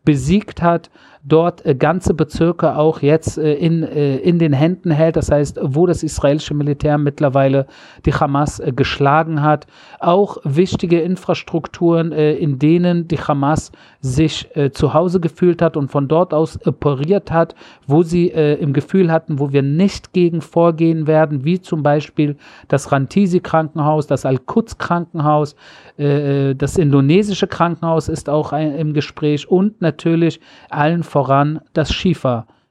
besiegt 0.05 0.63
hat 0.63 0.91
dort 1.25 1.63
ganze 1.79 2.15
Bezirke 2.15 2.77
auch 2.77 3.01
jetzt 3.01 3.39
in, 3.39 3.83
in 3.83 4.39
den 4.39 4.53
Händen 4.53 4.91
hält. 4.91 5.17
Das 5.17 5.31
heißt, 5.31 5.59
wo 5.63 5.87
das 5.87 6.03
israelische 6.03 6.52
Militär 6.55 6.99
mittlerweile 6.99 7.67
die 8.05 8.13
Hamas 8.13 8.61
äh, 8.61 8.73
geschlagen 8.75 9.43
hat. 9.43 9.67
Auch 10.01 10.39
wichtige 10.45 11.01
Infrastrukturen, 11.01 12.13
äh, 12.13 12.35
in 12.35 12.59
denen 12.59 13.09
die 13.09 13.19
Hamas 13.19 13.73
sich 14.01 14.49
äh, 14.57 14.71
zu 14.71 14.95
Hause 14.95 15.21
gefühlt 15.21 15.63
hat 15.63 15.77
und 15.77 15.91
von 15.91 16.09
dort 16.09 16.35
aus 16.35 16.59
operiert 16.67 17.31
hat, 17.31 17.55
wo 17.87 18.03
sie 18.03 18.29
im 18.29 18.73
Gefühl 18.73 19.11
hatten, 19.11 19.39
wo 19.39 19.53
wir 19.53 19.63
nicht 19.63 20.13
gegen 20.13 20.41
vorgehen 20.41 21.07
werden, 21.07 21.45
wie 21.45 21.61
zum 21.61 21.83
Beispiel 21.83 22.37
das 22.69 22.91
Rantisi-Krankenhaus, 22.93 24.07
das 24.07 24.25
Al-Quds-Krankenhaus, 24.25 25.57
das 25.97 26.77
indonesische 26.77 27.47
Krankenhaus 27.47 28.09
ist 28.09 28.29
auch 28.29 28.53
ein, 28.53 28.75
im 28.77 28.95
Gespräch 28.95 29.49
und 29.49 29.81
natürlich 29.81 30.41
allen 30.71 31.03
voran 31.03 31.61
das 31.73 31.93
Schifa-Krankenhaus. 31.93 32.62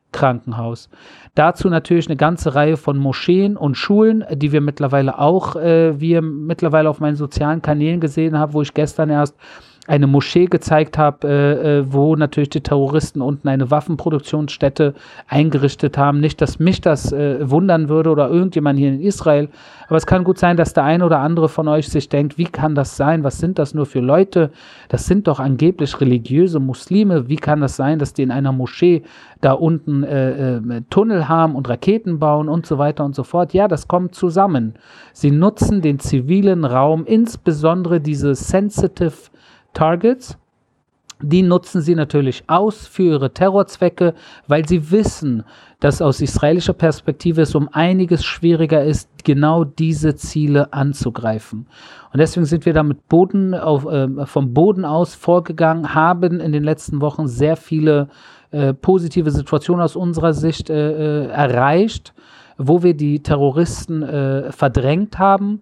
Dazu 1.35 1.69
natürlich 1.69 2.07
eine 2.07 2.17
ganze 2.17 2.55
Reihe 2.55 2.77
von 2.77 2.97
Moscheen 2.97 3.55
und 3.55 3.75
Schulen, 3.75 4.25
die 4.33 4.51
wir 4.51 4.61
mittlerweile 4.61 5.17
auch, 5.17 5.55
äh, 5.55 5.99
wir 5.99 6.21
mittlerweile 6.21 6.89
auf 6.89 6.99
meinen 6.99 7.15
sozialen 7.15 7.61
Kanälen 7.61 8.01
gesehen 8.01 8.37
haben, 8.37 8.53
wo 8.53 8.61
ich 8.61 8.73
gestern 8.73 9.09
erst 9.09 9.35
eine 9.87 10.05
Moschee 10.05 10.45
gezeigt 10.45 10.97
habe, 10.97 11.27
äh, 11.27 11.79
äh, 11.79 11.85
wo 11.91 12.15
natürlich 12.15 12.49
die 12.49 12.61
Terroristen 12.61 13.21
unten 13.21 13.47
eine 13.47 13.71
Waffenproduktionsstätte 13.71 14.93
eingerichtet 15.27 15.97
haben. 15.97 16.19
Nicht, 16.19 16.39
dass 16.39 16.59
mich 16.59 16.81
das 16.81 17.11
äh, 17.11 17.49
wundern 17.49 17.89
würde 17.89 18.11
oder 18.11 18.29
irgendjemand 18.29 18.77
hier 18.77 18.89
in 18.89 19.01
Israel, 19.01 19.49
aber 19.91 19.97
es 19.97 20.05
kann 20.05 20.23
gut 20.23 20.37
sein, 20.37 20.55
dass 20.55 20.73
der 20.73 20.85
eine 20.85 21.05
oder 21.05 21.19
andere 21.19 21.49
von 21.49 21.67
euch 21.67 21.89
sich 21.89 22.07
denkt, 22.07 22.37
wie 22.37 22.45
kann 22.45 22.75
das 22.75 22.95
sein? 22.95 23.25
Was 23.25 23.39
sind 23.39 23.59
das 23.59 23.73
nur 23.73 23.85
für 23.85 23.99
Leute? 23.99 24.51
Das 24.87 25.05
sind 25.05 25.27
doch 25.27 25.41
angeblich 25.41 25.99
religiöse 25.99 26.61
Muslime. 26.61 27.27
Wie 27.27 27.35
kann 27.35 27.59
das 27.59 27.75
sein, 27.75 27.99
dass 27.99 28.13
die 28.13 28.23
in 28.23 28.31
einer 28.31 28.53
Moschee 28.53 29.03
da 29.41 29.51
unten 29.51 30.03
äh, 30.03 30.57
äh, 30.57 30.81
Tunnel 30.89 31.27
haben 31.27 31.55
und 31.55 31.67
Raketen 31.67 32.19
bauen 32.19 32.47
und 32.47 32.65
so 32.65 32.77
weiter 32.77 33.03
und 33.03 33.15
so 33.15 33.23
fort? 33.23 33.53
Ja, 33.53 33.67
das 33.67 33.89
kommt 33.89 34.15
zusammen. 34.15 34.75
Sie 35.11 35.31
nutzen 35.31 35.81
den 35.81 35.99
zivilen 35.99 36.63
Raum, 36.63 37.03
insbesondere 37.05 37.99
diese 37.99 38.33
sensitive 38.33 39.30
Targets. 39.73 40.37
Die 41.23 41.43
nutzen 41.43 41.81
sie 41.81 41.93
natürlich 41.93 42.43
aus 42.47 42.87
für 42.87 43.03
ihre 43.03 43.31
Terrorzwecke, 43.31 44.15
weil 44.47 44.67
sie 44.67 44.89
wissen, 44.89 45.43
dass 45.79 46.01
aus 46.01 46.19
israelischer 46.19 46.73
Perspektive 46.73 47.41
es 47.41 47.53
um 47.53 47.69
einiges 47.71 48.23
schwieriger 48.23 48.83
ist, 48.83 49.07
genau 49.23 49.63
diese 49.63 50.15
Ziele 50.15 50.73
anzugreifen. 50.73 51.67
Und 52.11 52.19
deswegen 52.19 52.45
sind 52.45 52.65
wir 52.65 52.73
damit 52.73 53.07
Boden 53.07 53.53
auf, 53.53 53.85
äh, 53.85 54.25
vom 54.25 54.53
Boden 54.53 54.83
aus 54.83 55.13
vorgegangen, 55.13 55.93
haben 55.93 56.39
in 56.39 56.51
den 56.51 56.63
letzten 56.63 57.01
Wochen 57.01 57.27
sehr 57.27 57.55
viele 57.55 58.09
äh, 58.49 58.73
positive 58.73 59.29
Situationen 59.29 59.83
aus 59.83 59.95
unserer 59.95 60.33
Sicht 60.33 60.69
äh, 60.69 61.25
äh 61.25 61.27
erreicht, 61.27 62.13
wo 62.57 62.83
wir 62.83 62.95
die 62.95 63.21
Terroristen 63.21 64.01
äh, 64.01 64.51
verdrängt 64.51 65.19
haben 65.19 65.61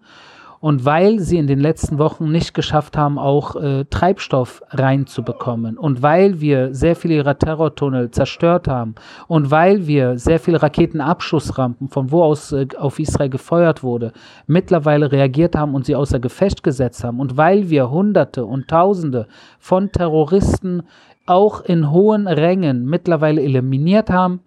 und 0.62 0.84
weil 0.86 1.20
sie 1.20 1.38
in 1.38 1.48
den 1.48 1.60
letzten 1.60 1.98
Wochen 1.98 2.32
nicht 2.32 2.54
geschafft 2.54 2.98
haben, 2.98 3.18
auch 3.18 3.56
äh, 3.56 3.86
Treibstoff 3.86 4.62
reinzubekommen 4.70 5.78
und 5.78 6.02
weil 6.02 6.42
wir 6.42 6.74
sehr 6.74 6.96
viele 6.96 7.16
ihrer 7.16 7.38
Terrortunnel 7.38 8.12
zerstört 8.12 8.68
haben 8.68 8.96
und 9.28 9.52
weil 9.52 9.88
wir 9.88 10.18
sehr 10.18 10.40
viele 10.40 10.62
Raketenabschussrampen, 10.62 11.88
von 11.88 12.12
wo 12.12 12.24
aus 12.24 12.52
äh, 12.52 12.68
auf 12.78 13.00
Israel 13.00 13.30
gefeuert 13.30 13.84
wurde, 13.84 14.12
mittlerweile 14.48 15.12
reagiert 15.12 15.56
haben 15.56 15.76
und 15.76 15.86
sie 15.86 15.96
außer 15.96 16.20
Gefecht 16.20 16.64
gesetzt 16.64 17.04
haben 17.04 17.20
und 17.20 17.38
weil 17.38 17.70
wir 17.70 17.90
Hunderte 17.90 18.46
und 18.46 18.68
Tausende 18.68 19.28
von 19.60 19.92
Terroristen 19.92 20.84
auch 21.26 21.62
in 21.62 21.92
hohen 21.92 22.28
Rängen 22.28 22.86
mittlerweile 22.86 23.42
eliminiert 23.42 24.10
haben, 24.10 24.42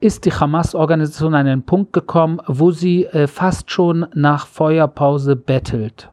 ist 0.00 0.24
die 0.24 0.32
Hamas-Organisation 0.32 1.34
an 1.34 1.46
einen 1.46 1.62
Punkt 1.62 1.92
gekommen, 1.92 2.40
wo 2.46 2.70
sie 2.70 3.04
äh, 3.04 3.26
fast 3.26 3.70
schon 3.70 4.06
nach 4.14 4.46
Feuerpause 4.46 5.36
bettelt. 5.36 6.10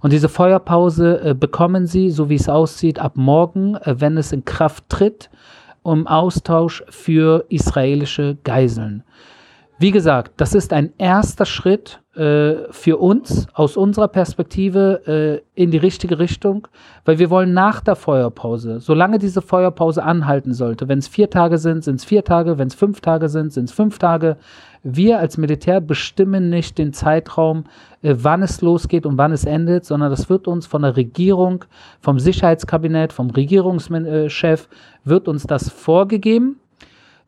Und 0.00 0.12
diese 0.12 0.28
Feuerpause 0.30 1.20
äh, 1.20 1.34
bekommen 1.34 1.86
sie, 1.86 2.10
so 2.10 2.30
wie 2.30 2.36
es 2.36 2.48
aussieht, 2.48 2.98
ab 2.98 3.12
morgen, 3.16 3.76
äh, 3.76 3.96
wenn 3.98 4.16
es 4.16 4.32
in 4.32 4.44
Kraft 4.44 4.88
tritt, 4.88 5.30
um 5.82 6.06
Austausch 6.06 6.82
für 6.88 7.44
israelische 7.48 8.36
Geiseln. 8.44 9.04
Wie 9.78 9.90
gesagt, 9.90 10.32
das 10.38 10.54
ist 10.54 10.72
ein 10.72 10.92
erster 10.98 11.46
Schritt 11.46 12.00
äh, 12.18 12.72
für 12.72 12.96
uns 12.96 13.46
aus 13.54 13.76
unserer 13.76 14.08
Perspektive 14.08 15.42
äh, 15.54 15.62
in 15.62 15.70
die 15.70 15.76
richtige 15.78 16.18
Richtung, 16.18 16.66
weil 17.04 17.20
wir 17.20 17.30
wollen 17.30 17.54
nach 17.54 17.80
der 17.80 17.94
Feuerpause, 17.94 18.80
solange 18.80 19.20
diese 19.20 19.40
Feuerpause 19.40 20.02
anhalten 20.02 20.52
sollte, 20.52 20.88
wenn 20.88 20.98
es 20.98 21.06
vier 21.06 21.30
Tage 21.30 21.58
sind, 21.58 21.84
sind 21.84 22.00
es 22.00 22.04
vier 22.04 22.24
Tage, 22.24 22.58
wenn 22.58 22.66
es 22.66 22.74
fünf 22.74 23.00
Tage 23.00 23.28
sind, 23.28 23.52
sind 23.52 23.66
es 23.66 23.72
fünf 23.72 24.00
Tage. 24.00 24.36
Wir 24.82 25.20
als 25.20 25.38
Militär 25.38 25.80
bestimmen 25.80 26.50
nicht 26.50 26.78
den 26.78 26.92
Zeitraum, 26.92 27.64
äh, 28.02 28.16
wann 28.18 28.42
es 28.42 28.62
losgeht 28.62 29.06
und 29.06 29.16
wann 29.16 29.30
es 29.30 29.44
endet, 29.44 29.84
sondern 29.84 30.10
das 30.10 30.28
wird 30.28 30.48
uns 30.48 30.66
von 30.66 30.82
der 30.82 30.96
Regierung, 30.96 31.66
vom 32.00 32.18
Sicherheitskabinett, 32.18 33.12
vom 33.12 33.30
Regierungschef, 33.30 34.68
wird 35.04 35.28
uns 35.28 35.44
das 35.44 35.68
vorgegeben 35.68 36.56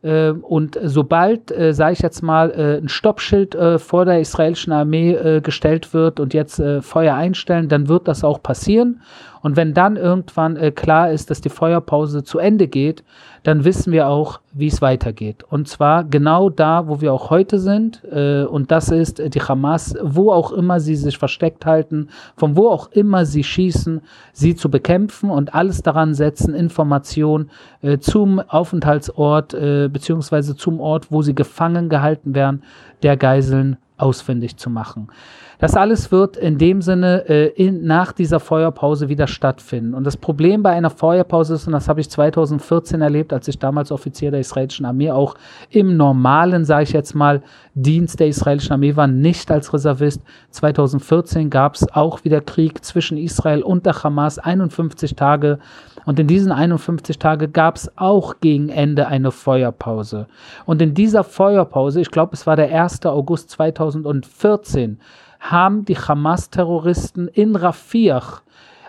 und 0.02 0.78
sobald, 0.83 1.50
äh, 1.50 1.75
sage 1.75 1.92
ich 1.92 1.99
jetzt 2.00 2.23
mal, 2.23 2.50
äh, 2.50 2.78
ein 2.78 2.88
Stoppschild 2.88 3.54
äh, 3.54 3.78
vor 3.78 4.07
der 4.07 4.21
israelischen 4.21 4.73
Armee 4.73 5.12
äh, 5.12 5.40
gestellt 5.42 5.92
wird 5.92 6.21
und 6.21 6.33
jetzt 6.33 6.62
Feuer 6.80 7.14
einstellen, 7.14 7.69
dann 7.69 7.88
wird 7.88 8.09
das 8.09 8.25
auch 8.25 8.42
passieren. 8.42 9.02
Und 9.42 9.57
wenn 9.57 9.73
dann 9.73 9.97
irgendwann 9.97 10.75
klar 10.75 11.11
ist, 11.11 11.30
dass 11.30 11.40
die 11.40 11.49
Feuerpause 11.49 12.25
zu 12.25 12.38
Ende 12.38 12.69
geht, 12.69 13.02
dann 13.42 13.64
wissen 13.64 13.92
wir 13.92 14.09
auch, 14.09 14.40
wie 14.52 14.66
es 14.66 14.82
weitergeht. 14.82 15.44
Und 15.49 15.68
zwar 15.68 16.04
genau 16.04 16.50
da, 16.50 16.88
wo 16.88 17.00
wir 17.00 17.12
auch 17.12 17.30
heute 17.30 17.59
sind. 17.59 18.02
Äh, 18.04 18.44
und 18.44 18.70
das 18.70 18.90
ist 18.90 19.18
die 19.35 19.40
Hamas, 19.40 19.94
wo 20.02 20.32
auch 20.32 20.52
immer 20.52 20.80
sie 20.80 20.97
sich 20.97 21.18
versteckt 21.18 21.66
halten, 21.66 22.09
von 22.37 22.56
wo 22.56 22.68
auch 22.68 22.90
immer 22.92 23.25
sie 23.25 23.44
schießen, 23.44 24.02
sie 24.32 24.56
zu 24.56 24.70
bekämpfen 24.70 25.30
und 25.30 25.54
alles 25.54 25.82
daran 25.82 26.14
setzen, 26.14 26.54
Informationen 26.54 27.50
äh, 27.82 27.99
zum 27.99 28.40
Aufenthaltsort 28.40 29.54
äh, 29.54 29.88
beziehungsweise 29.88 30.56
zum 30.56 30.80
Ort, 30.80 31.11
wo 31.11 31.23
sie 31.23 31.35
gefangen 31.35 31.88
gehalten 31.88 32.35
werden, 32.35 32.62
der 33.02 33.16
Geiseln 33.16 33.76
ausfindig 34.00 34.57
zu 34.57 34.71
machen. 34.71 35.09
Das 35.61 35.76
alles 35.76 36.11
wird 36.11 36.38
in 36.38 36.57
dem 36.57 36.80
Sinne 36.80 37.28
äh, 37.28 37.49
in, 37.49 37.85
nach 37.85 38.12
dieser 38.12 38.40
Feuerpause 38.40 39.11
wieder 39.11 39.26
stattfinden. 39.26 39.92
Und 39.92 40.04
das 40.04 40.16
Problem 40.16 40.62
bei 40.62 40.71
einer 40.71 40.88
Feuerpause 40.88 41.54
ist, 41.54 41.66
und 41.66 41.75
das 41.75 41.87
habe 41.87 42.00
ich 42.00 42.09
2014 42.09 43.02
erlebt, 43.02 43.30
als 43.35 43.47
ich 43.47 43.59
damals 43.59 43.92
Offizier 43.92 44.30
der 44.30 44.40
israelischen 44.40 44.87
Armee 44.87 45.11
auch 45.11 45.35
im 45.69 45.99
normalen, 45.99 46.64
sage 46.64 46.85
ich 46.85 46.92
jetzt 46.92 47.14
mal, 47.14 47.42
Dienst 47.75 48.21
der 48.21 48.28
israelischen 48.28 48.73
Armee 48.73 48.97
war, 48.97 49.07
nicht 49.07 49.50
als 49.50 49.75
Reservist. 49.75 50.23
2014 50.50 51.50
gab 51.50 51.75
es 51.75 51.92
auch 51.92 52.25
wieder 52.25 52.40
Krieg 52.40 52.83
zwischen 52.83 53.19
Israel 53.19 53.62
und 53.62 53.85
der 53.85 54.02
Hamas, 54.02 54.38
51 54.38 55.14
Tage. 55.14 55.59
Und 56.11 56.19
in 56.19 56.26
diesen 56.26 56.50
51 56.50 57.21
Tagen 57.21 57.52
gab 57.52 57.76
es 57.76 57.97
auch 57.97 58.40
gegen 58.40 58.69
Ende 58.69 59.07
eine 59.07 59.31
Feuerpause. 59.31 60.26
Und 60.67 60.83
in 60.83 60.93
dieser 60.93 61.23
Feuerpause, 61.23 62.00
ich 62.00 62.11
glaube, 62.11 62.33
es 62.35 62.49
war 62.49 62.57
der 62.57 62.69
1. 62.83 63.07
August 63.07 63.50
2014, 63.50 64.99
haben 65.38 65.85
die 65.85 65.97
Hamas-Terroristen 65.97 67.29
in 67.29 67.55
Rafih 67.55 68.19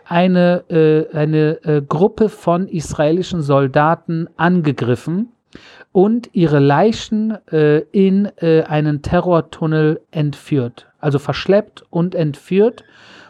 eine, 0.04 0.64
äh, 0.72 1.16
eine 1.16 1.64
äh, 1.64 1.84
Gruppe 1.88 2.28
von 2.28 2.68
israelischen 2.68 3.44
Soldaten 3.44 4.28
angegriffen 4.38 5.32
und 5.92 6.32
ihre 6.34 6.58
Leichen 6.58 7.38
äh, 7.52 7.82
in 7.92 8.32
äh, 8.38 8.64
einen 8.64 9.04
Terrortunnel 9.04 10.02
entführt. 10.10 10.88
Also 11.00 11.20
verschleppt 11.20 11.84
und 11.92 12.16
entführt. 12.16 12.84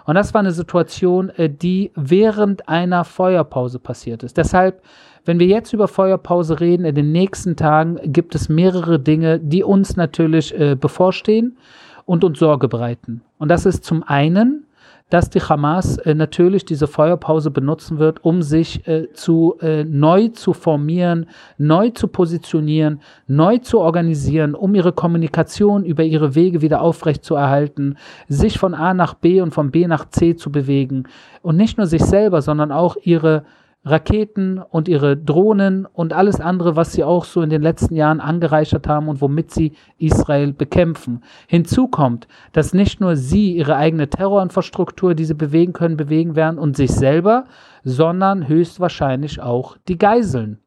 Und 0.05 0.15
das 0.15 0.33
war 0.33 0.39
eine 0.39 0.51
Situation, 0.51 1.29
äh, 1.29 1.49
die 1.49 1.91
während 1.95 2.67
einer 2.67 3.03
Feuerpause 3.03 3.79
passiert 3.79 4.23
ist. 4.23 4.37
Deshalb, 4.37 4.81
wenn 5.25 5.39
wir 5.39 5.47
jetzt 5.47 5.73
über 5.73 5.87
Feuerpause 5.87 6.59
reden, 6.59 6.85
in 6.85 6.95
den 6.95 7.11
nächsten 7.11 7.55
Tagen 7.55 7.99
gibt 8.03 8.35
es 8.35 8.49
mehrere 8.49 8.99
Dinge, 8.99 9.39
die 9.39 9.63
uns 9.63 9.95
natürlich 9.95 10.57
äh, 10.59 10.75
bevorstehen 10.75 11.57
und 12.05 12.23
uns 12.23 12.39
Sorge 12.39 12.67
bereiten. 12.67 13.21
Und 13.37 13.49
das 13.49 13.65
ist 13.65 13.83
zum 13.83 14.03
einen, 14.03 14.65
dass 15.11 15.29
die 15.29 15.41
Hamas 15.41 15.97
äh, 15.97 16.15
natürlich 16.15 16.65
diese 16.65 16.87
Feuerpause 16.87 17.51
benutzen 17.51 17.99
wird, 17.99 18.23
um 18.23 18.41
sich 18.41 18.87
äh, 18.87 19.11
zu, 19.13 19.57
äh, 19.61 19.83
neu 19.83 20.29
zu 20.29 20.53
formieren, 20.53 21.27
neu 21.57 21.89
zu 21.89 22.07
positionieren, 22.07 23.01
neu 23.27 23.57
zu 23.57 23.79
organisieren, 23.79 24.55
um 24.55 24.73
ihre 24.73 24.93
Kommunikation 24.93 25.83
über 25.83 26.03
ihre 26.03 26.33
Wege 26.33 26.61
wieder 26.61 26.81
aufrechtzuerhalten, 26.81 27.97
sich 28.29 28.57
von 28.57 28.73
A 28.73 28.93
nach 28.93 29.13
B 29.13 29.41
und 29.41 29.53
von 29.53 29.69
B 29.69 29.85
nach 29.85 30.09
C 30.09 30.35
zu 30.35 30.49
bewegen. 30.49 31.03
Und 31.41 31.57
nicht 31.57 31.77
nur 31.77 31.87
sich 31.87 32.03
selber, 32.03 32.41
sondern 32.41 32.71
auch 32.71 32.95
ihre 33.03 33.43
Raketen 33.83 34.59
und 34.59 34.87
ihre 34.87 35.17
Drohnen 35.17 35.87
und 35.87 36.13
alles 36.13 36.39
andere, 36.39 36.75
was 36.75 36.93
sie 36.93 37.03
auch 37.03 37.25
so 37.25 37.41
in 37.41 37.49
den 37.49 37.63
letzten 37.63 37.95
Jahren 37.95 38.19
angereichert 38.19 38.87
haben 38.87 39.07
und 39.07 39.21
womit 39.21 39.49
sie 39.51 39.73
Israel 39.97 40.53
bekämpfen. 40.53 41.23
Hinzu 41.47 41.87
kommt, 41.87 42.27
dass 42.53 42.75
nicht 42.75 43.01
nur 43.01 43.15
sie 43.15 43.55
ihre 43.55 43.75
eigene 43.75 44.07
Terrorinfrastruktur, 44.07 45.15
die 45.15 45.25
sie 45.25 45.33
bewegen 45.33 45.73
können, 45.73 45.97
bewegen 45.97 46.35
werden 46.35 46.59
und 46.59 46.77
sich 46.77 46.91
selber, 46.91 47.45
sondern 47.83 48.47
höchstwahrscheinlich 48.47 49.41
auch 49.41 49.77
die 49.87 49.97
Geiseln. 49.97 50.59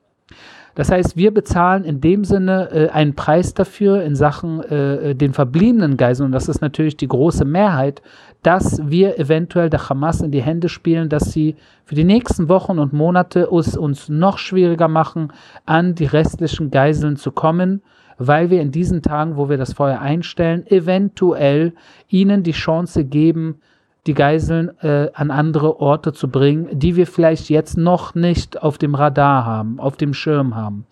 Das 0.75 0.91
heißt, 0.91 1.17
wir 1.17 1.33
bezahlen 1.33 1.85
in 1.85 2.01
dem 2.01 2.25
Sinne 2.25 2.71
äh, 2.73 2.89
einen 2.89 3.15
Preis 3.15 3.55
dafür 3.55 4.03
in 4.03 4.17
Sachen 4.17 4.61
äh, 4.61 5.11
äh, 5.11 5.15
den 5.15 5.33
verbliebenen 5.33 5.97
Geiseln, 5.97 6.27
und 6.27 6.33
das 6.33 6.49
ist 6.49 6.61
natürlich 6.61 6.97
die 6.97 7.07
große 7.07 7.45
Mehrheit, 7.45 8.03
dass 8.45 8.79
wir 8.85 9.19
eventuell 9.19 9.71
der 9.71 9.89
Hamas 9.89 10.21
in 10.21 10.31
die 10.31 10.43
Hände 10.43 10.69
spielen, 10.69 11.09
dass 11.09 11.33
sie 11.33 11.57
für 11.87 11.95
die 11.95 12.05
nächsten 12.05 12.51
Wochen 12.51 12.79
und 12.79 12.93
Monate 12.93 13.49
es 13.51 13.75
uns 13.75 14.11
noch 14.11 14.37
schwieriger 14.37 14.87
machen, 14.87 15.33
an 15.65 15.95
die 15.95 16.05
restlichen 16.05 16.71
Geiseln 16.71 17.17
zu 17.17 17.33
kommen, 17.33 17.83
weil 18.19 18.51
wir 18.51 18.61
in 18.61 18.71
diesen 18.71 19.01
Tagen, 19.01 19.39
wo 19.39 19.49
wir 19.49 19.57
das 19.57 19.73
Feuer 19.73 19.99
einstellen, 19.99 20.67
eventuell 20.67 21.73
ihnen 22.09 22.43
die 22.43 22.53
Chance 22.53 23.05
geben, 23.05 23.61
die 24.07 24.15
Geiseln 24.15 24.71
äh, 24.83 25.09
an 25.15 25.31
andere 25.31 25.81
Orte 25.81 26.13
zu 26.13 26.29
bringen, 26.29 26.69
die 26.73 26.95
wir 26.97 27.07
vielleicht 27.07 27.49
jetzt 27.49 27.79
noch 27.79 28.15
nicht 28.15 28.63
auf 28.63 28.77
dem 28.77 28.95
Radar 28.95 29.47
haben, 29.47 29.81
auf 29.81 29.97
dem 29.97 30.13
Schirm 30.13 30.55
haben. 30.55 30.87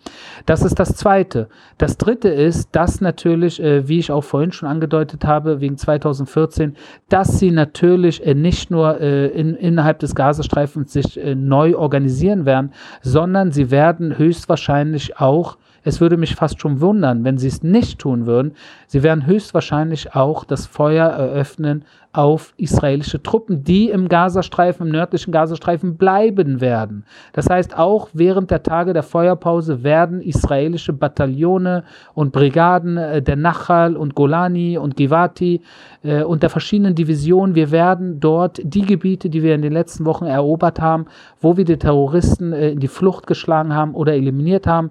Das 0.46 0.62
ist 0.62 0.78
das 0.78 0.96
Zweite. 0.96 1.48
Das 1.76 1.98
Dritte 1.98 2.28
ist, 2.28 2.70
dass 2.72 3.00
natürlich, 3.02 3.62
äh, 3.62 3.86
wie 3.86 3.98
ich 3.98 4.10
auch 4.10 4.24
vorhin 4.24 4.52
schon 4.52 4.68
angedeutet 4.68 5.26
habe, 5.26 5.60
wegen 5.60 5.76
2014, 5.76 6.74
dass 7.10 7.38
sie 7.38 7.50
natürlich 7.50 8.26
äh, 8.26 8.34
nicht 8.34 8.70
nur 8.70 9.00
äh, 9.00 9.26
in, 9.26 9.56
innerhalb 9.56 9.98
des 9.98 10.14
Gazastreifens 10.14 10.92
sich 10.92 11.20
äh, 11.20 11.34
neu 11.34 11.76
organisieren 11.76 12.46
werden, 12.46 12.72
sondern 13.02 13.52
sie 13.52 13.70
werden 13.70 14.16
höchstwahrscheinlich 14.16 15.18
auch 15.18 15.58
es 15.84 16.00
würde 16.00 16.16
mich 16.16 16.34
fast 16.34 16.60
schon 16.60 16.80
wundern, 16.80 17.24
wenn 17.24 17.38
sie 17.38 17.48
es 17.48 17.62
nicht 17.62 17.98
tun 17.98 18.26
würden. 18.26 18.52
Sie 18.86 19.02
werden 19.02 19.26
höchstwahrscheinlich 19.26 20.14
auch 20.14 20.44
das 20.44 20.66
Feuer 20.66 21.06
eröffnen 21.08 21.84
auf 22.12 22.52
israelische 22.58 23.22
Truppen, 23.22 23.64
die 23.64 23.88
im 23.88 24.08
Gazastreifen, 24.08 24.86
im 24.86 24.92
nördlichen 24.92 25.32
Gazastreifen 25.32 25.96
bleiben 25.96 26.60
werden. 26.60 27.04
Das 27.32 27.48
heißt, 27.48 27.78
auch 27.78 28.10
während 28.12 28.50
der 28.50 28.62
Tage 28.62 28.92
der 28.92 29.02
Feuerpause 29.02 29.82
werden 29.82 30.20
israelische 30.20 30.92
Bataillone 30.92 31.84
und 32.12 32.32
Brigaden 32.32 32.98
äh, 32.98 33.22
der 33.22 33.36
Nachal 33.36 33.96
und 33.96 34.14
Golani 34.14 34.76
und 34.76 34.96
Givati 34.96 35.62
äh, 36.02 36.22
und 36.22 36.42
der 36.42 36.50
verschiedenen 36.50 36.94
Divisionen, 36.94 37.54
wir 37.54 37.70
werden 37.70 38.20
dort 38.20 38.60
die 38.62 38.82
Gebiete, 38.82 39.30
die 39.30 39.42
wir 39.42 39.54
in 39.54 39.62
den 39.62 39.72
letzten 39.72 40.04
Wochen 40.04 40.26
erobert 40.26 40.80
haben, 40.80 41.06
wo 41.40 41.56
wir 41.56 41.64
die 41.64 41.78
Terroristen 41.78 42.52
äh, 42.52 42.70
in 42.72 42.80
die 42.80 42.88
Flucht 42.88 43.26
geschlagen 43.26 43.74
haben 43.74 43.94
oder 43.94 44.12
eliminiert 44.12 44.66
haben, 44.66 44.90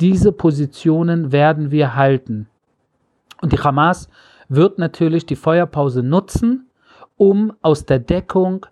diese 0.00 0.32
Positionen 0.32 1.32
werden 1.32 1.70
wir 1.70 1.94
halten. 1.94 2.48
Und 3.40 3.52
die 3.52 3.58
Hamas 3.58 4.08
wird 4.48 4.78
natürlich 4.78 5.26
die 5.26 5.36
Feuerpause 5.36 6.02
nutzen, 6.02 6.66
um 7.16 7.52
aus 7.62 7.84
der 7.84 7.98
Deckung, 7.98 8.66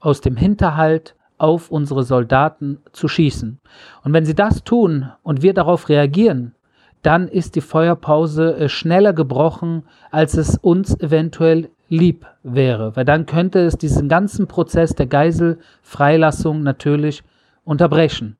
aus 0.00 0.20
dem 0.20 0.36
Hinterhalt 0.36 1.14
auf 1.38 1.70
unsere 1.70 2.02
Soldaten 2.02 2.78
zu 2.92 3.08
schießen. 3.08 3.58
Und 4.02 4.12
wenn 4.12 4.24
sie 4.24 4.34
das 4.34 4.64
tun 4.64 5.10
und 5.22 5.42
wir 5.42 5.54
darauf 5.54 5.88
reagieren, 5.88 6.54
dann 7.02 7.28
ist 7.28 7.54
die 7.54 7.60
Feuerpause 7.60 8.56
äh, 8.56 8.68
schneller 8.68 9.12
gebrochen, 9.12 9.84
als 10.10 10.36
es 10.36 10.56
uns 10.56 10.98
eventuell 11.00 11.70
lieb 11.88 12.26
wäre, 12.42 12.96
weil 12.96 13.04
dann 13.04 13.26
könnte 13.26 13.60
es 13.60 13.76
diesen 13.76 14.08
ganzen 14.08 14.48
Prozess 14.48 14.94
der 14.94 15.06
Geiselfreilassung 15.06 16.62
natürlich 16.62 17.22
unterbrechen. 17.64 18.36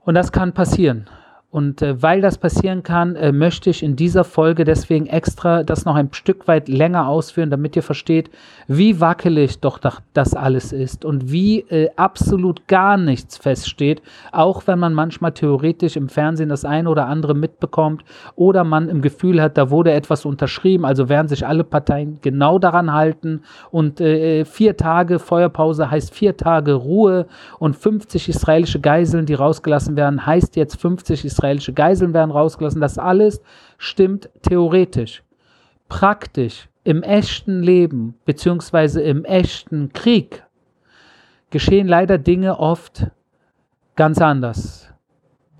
Und 0.00 0.14
das 0.14 0.32
kann 0.32 0.54
passieren. 0.54 1.08
Und 1.50 1.80
äh, 1.80 2.02
weil 2.02 2.20
das 2.20 2.36
passieren 2.36 2.82
kann, 2.82 3.16
äh, 3.16 3.32
möchte 3.32 3.70
ich 3.70 3.82
in 3.82 3.96
dieser 3.96 4.24
Folge 4.24 4.64
deswegen 4.64 5.06
extra 5.06 5.62
das 5.62 5.86
noch 5.86 5.94
ein 5.94 6.12
Stück 6.12 6.46
weit 6.46 6.68
länger 6.68 7.08
ausführen, 7.08 7.48
damit 7.48 7.74
ihr 7.74 7.82
versteht, 7.82 8.30
wie 8.66 9.00
wackelig 9.00 9.58
doch 9.60 9.78
das 10.12 10.34
alles 10.34 10.72
ist 10.72 11.06
und 11.06 11.32
wie 11.32 11.60
äh, 11.70 11.88
absolut 11.96 12.68
gar 12.68 12.98
nichts 12.98 13.38
feststeht, 13.38 14.02
auch 14.30 14.66
wenn 14.66 14.78
man 14.78 14.92
manchmal 14.92 15.32
theoretisch 15.32 15.96
im 15.96 16.10
Fernsehen 16.10 16.50
das 16.50 16.66
eine 16.66 16.90
oder 16.90 17.06
andere 17.06 17.32
mitbekommt 17.32 18.04
oder 18.36 18.62
man 18.62 18.90
im 18.90 19.00
Gefühl 19.00 19.40
hat, 19.40 19.56
da 19.56 19.70
wurde 19.70 19.92
etwas 19.92 20.26
unterschrieben, 20.26 20.84
also 20.84 21.08
werden 21.08 21.28
sich 21.28 21.46
alle 21.46 21.64
Parteien 21.64 22.18
genau 22.20 22.58
daran 22.58 22.92
halten 22.92 23.40
und 23.70 24.02
äh, 24.02 24.44
vier 24.44 24.76
Tage 24.76 25.18
Feuerpause 25.18 25.90
heißt 25.90 26.12
vier 26.12 26.36
Tage 26.36 26.74
Ruhe 26.74 27.26
und 27.58 27.74
50 27.74 28.28
israelische 28.28 28.80
Geiseln, 28.80 29.24
die 29.24 29.32
rausgelassen 29.32 29.96
werden, 29.96 30.26
heißt 30.26 30.54
jetzt 30.56 30.78
50 30.78 31.24
israelische 31.24 31.37
israelische 31.38 31.72
Geiseln 31.72 32.14
werden 32.14 32.30
rausgelassen. 32.32 32.80
Das 32.80 32.98
alles 32.98 33.40
stimmt 33.78 34.28
theoretisch. 34.42 35.22
Praktisch 35.88 36.68
im 36.84 37.02
echten 37.02 37.62
Leben 37.62 38.14
beziehungsweise 38.24 39.00
im 39.02 39.24
echten 39.24 39.92
Krieg 39.92 40.44
geschehen 41.50 41.86
leider 41.86 42.18
Dinge 42.18 42.58
oft 42.58 43.06
ganz 43.96 44.20
anders. 44.20 44.92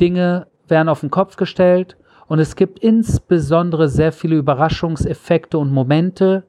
Dinge 0.00 0.48
werden 0.66 0.88
auf 0.88 1.00
den 1.00 1.10
Kopf 1.10 1.36
gestellt 1.36 1.96
und 2.26 2.40
es 2.40 2.56
gibt 2.56 2.80
insbesondere 2.80 3.88
sehr 3.88 4.12
viele 4.12 4.36
Überraschungseffekte 4.36 5.58
und 5.58 5.72
Momente 5.72 6.44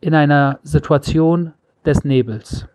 in 0.00 0.14
einer 0.14 0.60
Situation 0.62 1.52
des 1.84 2.04
Nebels. 2.04 2.68